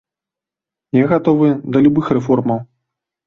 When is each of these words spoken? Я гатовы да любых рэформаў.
Я 0.99 1.03
гатовы 1.11 1.51
да 1.75 1.83
любых 1.85 2.05
рэформаў. 2.19 2.59